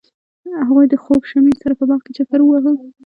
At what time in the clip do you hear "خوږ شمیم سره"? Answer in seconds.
1.03-1.73